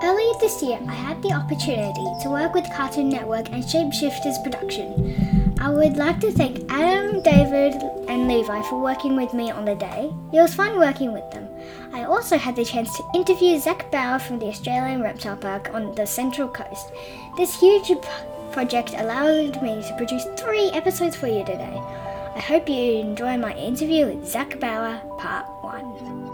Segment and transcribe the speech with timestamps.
[0.00, 5.56] Earlier this year, I had the opportunity to work with Cartoon Network and Shapeshifters Production.
[5.60, 7.74] I would like to thank Adam, David,
[8.06, 10.12] and Levi for working with me on the day.
[10.32, 11.48] It was fun working with them.
[11.92, 15.94] I also had the chance to interview Zach Bauer from the Australian Reptile Park on
[15.96, 16.92] the Central Coast.
[17.36, 17.90] This huge
[18.52, 21.82] project allowed me to produce three episodes for you today.
[22.36, 26.27] I hope you enjoy my interview with Zach Bauer, Part 1.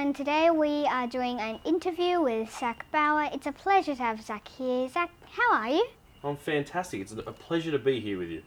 [0.00, 3.28] Everyone, today we are doing an interview with Zach Bauer.
[3.34, 4.88] It's a pleasure to have Zach here.
[4.88, 5.86] Zach, how are you?
[6.24, 7.02] I'm fantastic.
[7.02, 8.42] It's a pleasure to be here with you.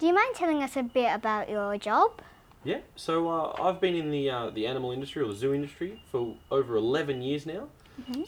[0.00, 2.22] Do you mind telling us a bit about your job?
[2.64, 2.80] Yeah.
[2.96, 6.34] So uh, I've been in the uh, the animal industry or the zoo industry for
[6.50, 7.68] over 11 years now.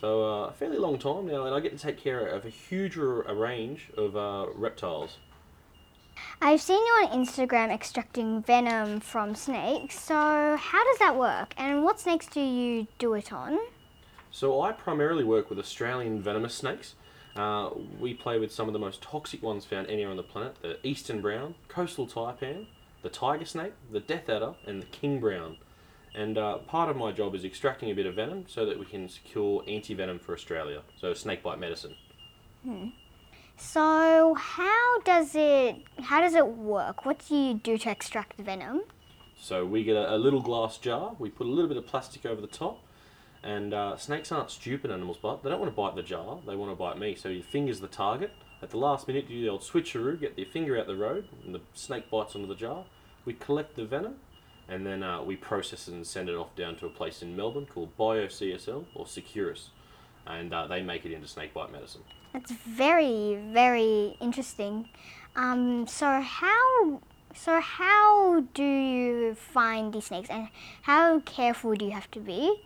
[0.00, 2.50] So uh, a fairly long time now, and I get to take care of a
[2.50, 5.18] huge r- a range of uh, reptiles.
[6.40, 9.98] I've seen you on Instagram extracting venom from snakes.
[9.98, 11.54] So, how does that work?
[11.56, 13.58] And what snakes do you do it on?
[14.30, 16.94] So I primarily work with Australian venomous snakes.
[17.34, 20.56] Uh, we play with some of the most toxic ones found anywhere on the planet:
[20.60, 22.66] the eastern brown, coastal taipan,
[23.02, 25.56] the tiger snake, the death adder, and the king brown.
[26.14, 28.84] And uh, part of my job is extracting a bit of venom so that we
[28.84, 31.94] can secure anti-venom for Australia, so snakebite medicine.
[33.56, 37.06] So, how does it how does it work?
[37.06, 38.82] What do you do to extract the venom?
[39.38, 42.26] So we get a, a little glass jar, we put a little bit of plastic
[42.26, 42.82] over the top,
[43.42, 46.56] and uh, snakes aren't stupid animals, but they don't want to bite the jar, they
[46.56, 47.14] want to bite me.
[47.14, 48.32] So your finger's the target.
[48.62, 51.28] At the last minute, you do the old switcheroo, get your finger out the road,
[51.44, 52.84] and the snake bites onto the jar.
[53.26, 54.16] We collect the venom,
[54.68, 57.36] and then uh, we process it and send it off down to a place in
[57.36, 59.68] Melbourne called BioCSL or Seqirus,
[60.26, 62.02] and uh, they make it into snakebite medicine.
[62.32, 64.88] That's very very interesting.
[65.34, 67.00] Um, so how
[67.34, 70.48] so how do you find these snakes and
[70.82, 72.62] how careful do you have to be?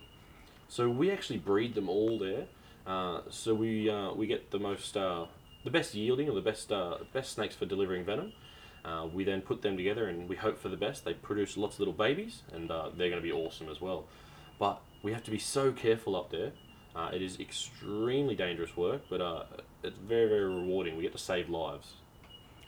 [0.68, 2.46] So we actually breed them all there.
[2.86, 5.26] Uh, so we uh, we get the most uh,
[5.64, 8.32] the best yielding or the best uh, best snakes for delivering venom.
[8.84, 11.04] Uh, we then put them together and we hope for the best.
[11.04, 14.06] They produce lots of little babies and uh, they're going to be awesome as well.
[14.58, 16.52] But we have to be so careful up there.
[17.00, 19.44] Uh, it is extremely dangerous work, but uh,
[19.82, 20.96] it's very very rewarding.
[20.96, 21.94] We get to save lives.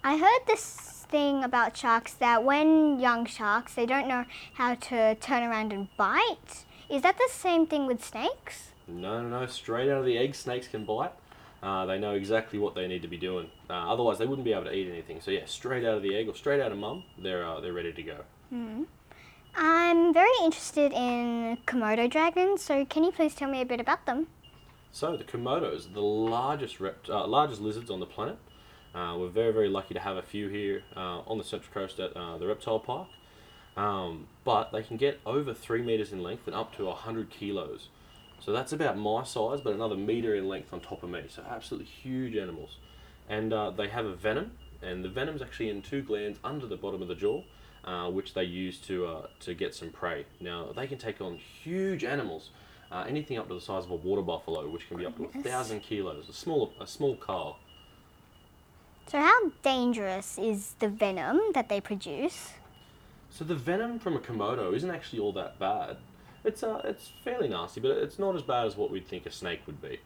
[0.03, 5.15] I heard this thing about sharks that when young sharks they don't know how to
[5.17, 6.65] turn around and bite.
[6.89, 8.73] Is that the same thing with snakes?
[8.89, 9.47] No, no, no.
[9.47, 11.13] Straight out of the egg, snakes can bite.
[11.63, 13.49] Uh, they know exactly what they need to be doing.
[13.71, 15.21] Uh, otherwise, they wouldn't be able to eat anything.
[15.21, 17.75] So yeah, straight out of the egg or straight out of mum, they're uh, they're
[17.75, 18.19] ready to go.
[19.55, 24.07] I'm very interested in Komodo dragons, so can you please tell me a bit about
[24.07, 24.27] them?
[24.91, 28.39] So the komodos, the largest rept- uh, largest lizards on the planet.
[28.95, 31.99] Uh, we're very very lucky to have a few here uh, on the Central Coast
[31.99, 33.09] at uh, the reptile park.
[33.77, 37.89] Um, but they can get over three meters in length and up to hundred kilos.
[38.39, 41.25] So that's about my size, but another meter in length on top of me.
[41.29, 42.77] So absolutely huge animals,
[43.29, 44.53] and uh, they have a venom,
[44.83, 47.45] and the venom's actually in two glands under the bottom of the jaw,
[47.85, 50.27] uh, which they use to uh, to get some prey.
[50.41, 52.51] Now they can take on huge animals,
[52.91, 55.25] uh, anything up to the size of a water buffalo, which can be up to
[55.25, 56.29] a thousand kilos.
[56.29, 57.57] A small a small car.
[59.09, 62.53] So how dangerous is the venom that they produce?
[63.31, 65.97] So the venom from a komodo isn't actually all that bad.
[66.45, 69.31] It's uh, it's fairly nasty, but it's not as bad as what we'd think a
[69.31, 70.01] snake would be.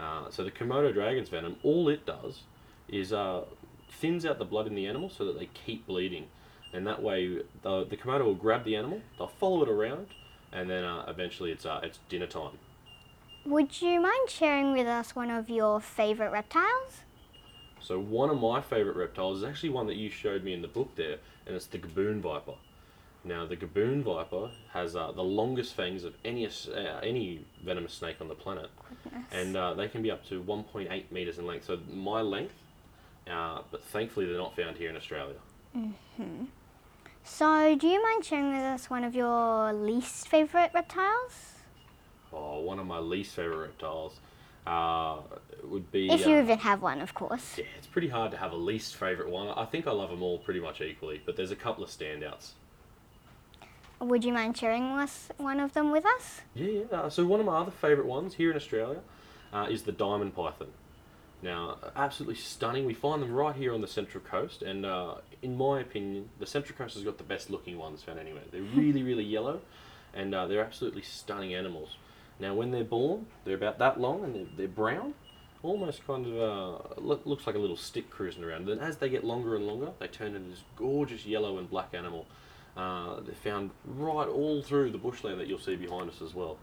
[0.00, 2.40] Uh, so the komodo dragon's venom, all it does
[2.88, 3.44] is uh,
[3.88, 6.26] thins out the blood in the animal so that they keep bleeding,
[6.72, 10.06] and that way the, the komodo will grab the animal, they'll follow it around,
[10.52, 12.58] and then uh, eventually it's uh, it's dinner time.
[13.44, 17.00] Would you mind sharing with us one of your favorite reptiles?
[17.80, 20.68] So one of my favourite reptiles is actually one that you showed me in the
[20.68, 21.16] book there,
[21.46, 22.54] and it's the gaboon viper.
[23.24, 28.16] Now the gaboon viper has uh, the longest fangs of any uh, any venomous snake
[28.20, 28.70] on the planet,
[29.32, 31.66] and uh, they can be up to 1.8 meters in length.
[31.66, 32.54] So my length,
[33.30, 35.36] uh, but thankfully they're not found here in Australia.
[37.24, 41.54] So, do you mind sharing with us one of your least favorite reptiles?
[42.32, 44.18] Oh, one of my least favourite reptiles
[44.66, 45.18] uh,
[45.64, 46.10] would be.
[46.10, 47.58] If you uh, even have one, of course.
[47.58, 49.48] yeah, it's pretty hard to have a least favourite one.
[49.48, 52.50] I think I love them all pretty much equally, but there's a couple of standouts.
[54.00, 56.40] Would you mind sharing us one of them with us?
[56.54, 56.98] Yeah, yeah.
[56.98, 59.00] Uh, so one of my other favourite ones here in Australia
[59.52, 60.68] uh, is the diamond python.
[61.42, 62.86] Now, absolutely stunning.
[62.86, 66.46] We find them right here on the Central Coast, and uh, in my opinion, the
[66.46, 68.44] Central Coast has got the best looking ones found anywhere.
[68.52, 69.60] They're really, really yellow,
[70.14, 71.96] and uh, they're absolutely stunning animals.
[72.38, 75.14] Now, when they're born, they're about that long, and they're, they're brown,
[75.64, 78.68] almost kind of uh, look, looks like a little stick cruising around.
[78.68, 81.92] Then, as they get longer and longer, they turn into this gorgeous yellow and black
[81.92, 82.26] animal.
[82.76, 86.56] Uh, they're found right all through the bushland that you'll see behind us as well.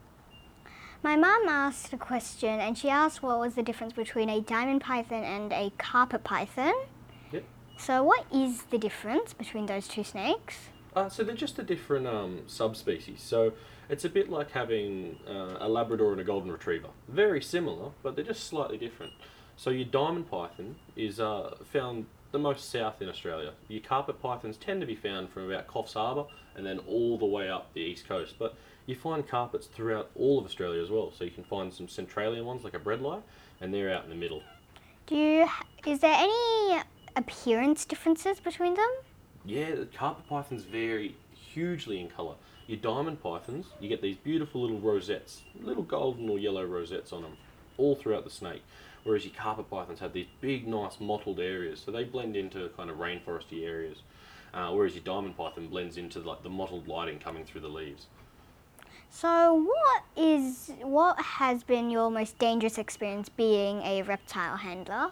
[1.02, 4.82] My mom asked a question and she asked what was the difference between a diamond
[4.82, 6.74] python and a carpet python.
[7.32, 7.44] Yep.
[7.78, 10.58] So, what is the difference between those two snakes?
[10.96, 13.22] Uh, so they're just a different um, subspecies.
[13.22, 13.54] So
[13.90, 16.90] it's a bit like having uh, a Labrador and a Golden Retriever.
[17.08, 19.14] Very similar, but they're just slightly different.
[19.56, 23.54] So your diamond python is uh, found the most south in Australia.
[23.68, 26.26] Your carpet pythons tend to be found from about Coffs Harbour
[26.56, 28.36] and then all the way up the east coast.
[28.38, 28.56] But
[28.90, 31.14] you find carpets throughout all of Australia as well.
[31.16, 33.22] So you can find some centralian ones like a bredli,
[33.62, 34.42] and they're out in the middle.
[35.06, 35.48] Do you,
[35.86, 36.82] is there any
[37.16, 38.90] appearance differences between them?
[39.46, 41.16] Yeah, the carpet pythons vary
[41.54, 42.34] hugely in colour.
[42.66, 47.22] Your diamond pythons, you get these beautiful little rosettes, little golden or yellow rosettes on
[47.22, 47.38] them,
[47.78, 48.64] all throughout the snake.
[49.04, 52.90] Whereas your carpet pythons have these big, nice mottled areas, so they blend into kind
[52.90, 53.98] of rainforesty areas.
[54.52, 58.08] Uh, whereas your diamond python blends into like the mottled lighting coming through the leaves.
[59.12, 65.12] So, what is what has been your most dangerous experience being a reptile handler?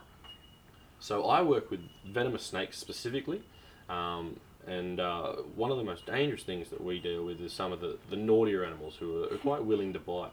[0.99, 3.43] So I work with venomous snakes specifically,
[3.89, 7.71] um, and uh, one of the most dangerous things that we deal with is some
[7.71, 10.31] of the, the naughtier animals who are, are quite willing to bite.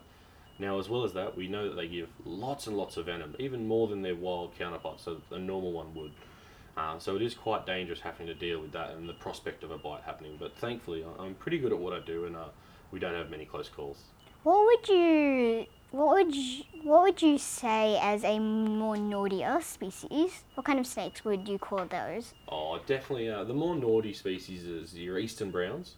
[0.58, 3.34] Now, as well as that, we know that they give lots and lots of venom,
[3.38, 6.12] even more than their wild counterparts, so a normal one would.
[6.76, 9.70] Uh, so it is quite dangerous having to deal with that and the prospect of
[9.70, 10.37] a bite happening.
[10.38, 12.46] But thankfully, I'm pretty good at what I do, and uh,
[12.90, 13.98] we don't have many close calls.
[14.42, 20.42] What would you what would you, what would you say as a more naughtier species?
[20.54, 22.34] What kind of snakes would you call those?
[22.48, 23.31] Oh, definitely.
[23.31, 25.94] Uh, the more naughty species is your eastern browns.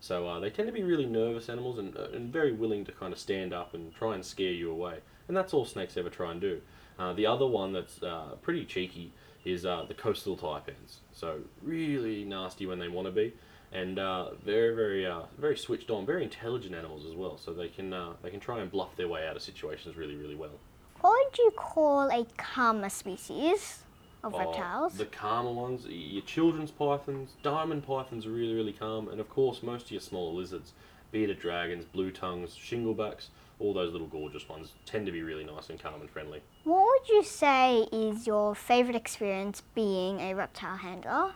[0.00, 2.92] So uh, they tend to be really nervous animals and, uh, and very willing to
[2.92, 4.98] kind of stand up and try and scare you away.
[5.28, 6.60] And that's all snakes ever try and do.
[6.98, 9.12] Uh, the other one that's uh, pretty cheeky
[9.46, 10.98] is uh, the coastal taipans.
[11.12, 13.32] So really nasty when they want to be,
[13.72, 17.38] and uh, very very uh, very switched on, very intelligent animals as well.
[17.38, 20.16] So they can uh, they can try and bluff their way out of situations really
[20.16, 20.58] really well.
[21.00, 23.84] What would you call a calmer species
[24.24, 24.94] of Oh, reptiles?
[24.94, 29.62] The calmer ones, your children's pythons, diamond pythons are really, really calm, and of course,
[29.62, 30.72] most of your smaller lizards,
[31.12, 33.28] bearded dragons, blue tongues, shinglebacks,
[33.60, 36.40] all those little gorgeous ones tend to be really nice and calm and friendly.
[36.64, 41.32] What would you say is your favorite experience being a reptile handler?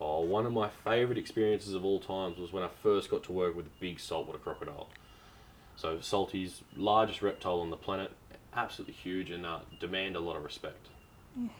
[0.00, 3.32] Oh, one of my favourite experiences of all times was when I first got to
[3.32, 4.88] work with a big saltwater crocodile.
[5.76, 8.12] So, Salty's largest reptile on the planet,
[8.54, 10.88] absolutely huge and uh, demand a lot of respect.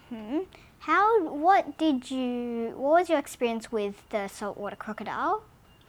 [0.08, 0.40] Hmm.
[0.80, 1.22] How?
[1.28, 2.72] What did you?
[2.76, 5.42] What was your experience with the saltwater crocodile?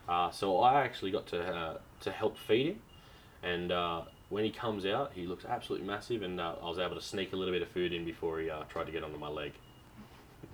[0.09, 2.79] Uh, so I actually got to uh, to help feed him,
[3.43, 6.95] and uh, when he comes out, he looks absolutely massive, and uh, I was able
[6.95, 9.17] to sneak a little bit of food in before he uh, tried to get onto
[9.17, 9.53] my leg.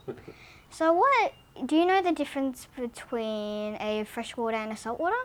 [0.74, 1.34] So, what
[1.68, 5.16] do you know the difference between a freshwater and a saltwater?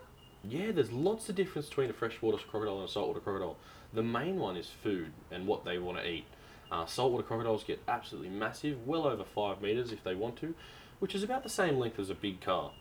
[0.44, 3.56] Yeah, there's lots of difference between a freshwater crocodile and a saltwater crocodile.
[3.94, 6.26] The main one is food and what they want to eat.
[6.70, 10.54] Uh, saltwater crocodiles get absolutely massive, well over five meters if they want to,
[10.98, 12.72] which is about the same length as a big car.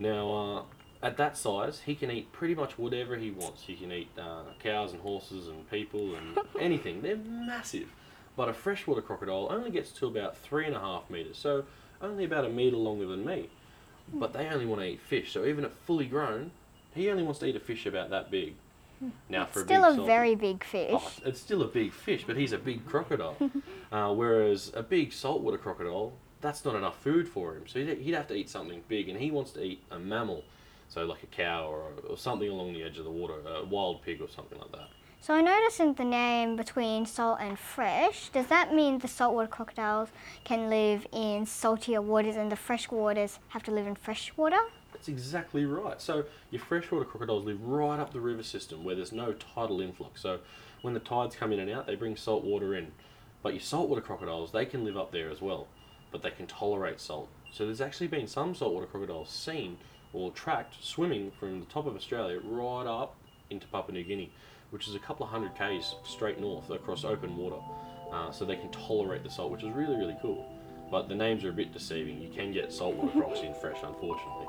[0.00, 0.66] Now,
[1.00, 3.62] uh, at that size, he can eat pretty much whatever he wants.
[3.62, 7.02] He can eat uh, cows and horses and people and anything.
[7.02, 7.86] They're massive.
[8.36, 11.64] But a freshwater crocodile only gets to about three and a half meters, so
[12.00, 13.48] only about a meter longer than me.
[14.12, 16.50] But they only want to eat fish, so even at fully grown,
[16.94, 18.54] he only wants to eat a fish about that big.
[19.28, 20.92] Now, for Still a a big salty- very big fish.
[20.94, 23.36] Oh, it's still a big fish, but he's a big crocodile.
[23.92, 27.64] uh, whereas a big saltwater crocodile, that's not enough food for him.
[27.66, 30.44] So he'd, he'd have to eat something big, and he wants to eat a mammal,
[30.88, 34.02] so like a cow or, or something along the edge of the water, a wild
[34.02, 34.88] pig or something like that.
[35.24, 39.48] So I noticed in the name between salt and fresh, does that mean the saltwater
[39.48, 40.10] crocodiles
[40.44, 44.58] can live in saltier waters and the fresh waters have to live in fresh water?
[44.92, 45.98] That's exactly right.
[45.98, 50.20] So your freshwater crocodiles live right up the river system where there's no tidal influx.
[50.20, 50.40] So
[50.82, 52.92] when the tides come in and out, they bring salt water in.
[53.42, 55.68] But your saltwater crocodiles, they can live up there as well,
[56.12, 57.30] but they can tolerate salt.
[57.50, 59.78] So there's actually been some saltwater crocodiles seen
[60.12, 63.16] or tracked swimming from the top of Australia right up
[63.48, 64.30] into Papua New Guinea,
[64.70, 67.60] which is a couple of hundred k's straight north across open water.
[68.12, 70.46] Uh, so they can tolerate the salt, which is really, really cool.
[70.90, 72.20] But the names are a bit deceiving.
[72.20, 74.46] You can get saltwater crocs in fresh, unfortunately.